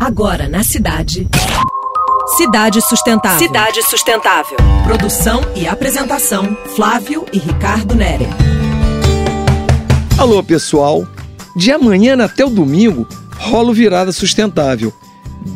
[0.00, 1.28] Agora na cidade.
[2.38, 3.38] Cidade Sustentável.
[3.38, 4.56] Cidade Sustentável.
[4.82, 8.26] Produção e apresentação: Flávio e Ricardo Nere.
[10.16, 11.06] Alô, pessoal.
[11.54, 14.90] De amanhã até o domingo rola o Virada Sustentável.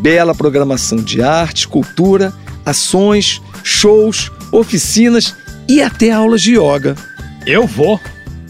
[0.02, 2.30] Bela programação de arte, cultura,
[2.66, 5.34] ações, shows, oficinas
[5.66, 6.94] e até aulas de yoga.
[7.46, 7.98] Eu vou.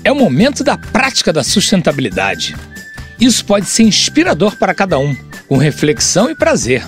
[0.02, 2.56] É o momento da prática da sustentabilidade.
[3.20, 5.16] Isso pode ser inspirador para cada um,
[5.48, 6.86] com reflexão e prazer.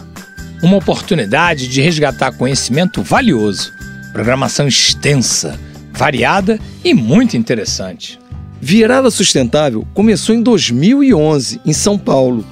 [0.62, 3.72] Uma oportunidade de resgatar conhecimento valioso.
[4.12, 5.58] Programação extensa,
[5.92, 8.18] variada e muito interessante.
[8.60, 12.44] Virada Sustentável começou em 2011, em São Paulo.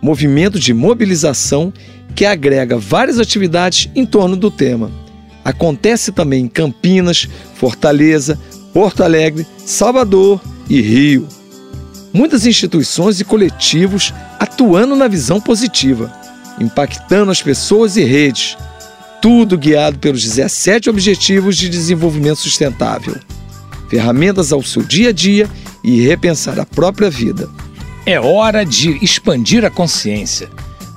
[0.00, 1.72] Movimento de mobilização
[2.14, 4.90] que agrega várias atividades em torno do tema.
[5.44, 8.38] Acontece também em Campinas, Fortaleza,
[8.72, 11.26] Porto Alegre, Salvador e Rio.
[12.12, 14.12] Muitas instituições e coletivos
[14.58, 16.12] atuando na visão positiva,
[16.58, 18.58] impactando as pessoas e redes,
[19.22, 23.14] tudo guiado pelos 17 Objetivos de Desenvolvimento Sustentável.
[23.88, 25.48] Ferramentas ao seu dia a dia
[25.84, 27.48] e repensar a própria vida.
[28.04, 30.48] É hora de expandir a consciência.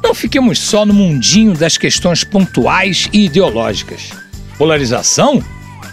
[0.04, 4.10] Não fiquemos só no mundinho das questões pontuais e ideológicas.
[4.58, 5.40] Polarização?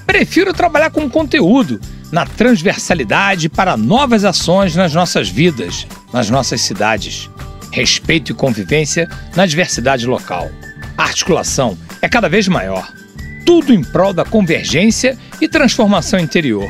[0.06, 1.78] Prefiro trabalhar com conteúdo,
[2.10, 7.28] na transversalidade para novas ações nas nossas vidas, nas nossas cidades.
[7.78, 10.50] Respeito e convivência na diversidade local.
[10.96, 12.92] A articulação é cada vez maior.
[13.46, 16.68] Tudo em prol da convergência e transformação interior.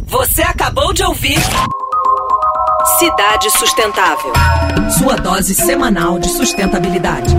[0.07, 1.39] Você acabou de ouvir
[2.97, 4.33] Cidade Sustentável.
[4.97, 7.33] Sua dose semanal de sustentabilidade.